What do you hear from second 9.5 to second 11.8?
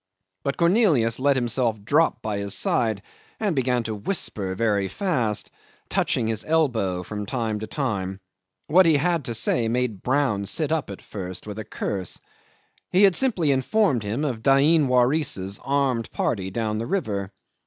made Brown sit up at first, with a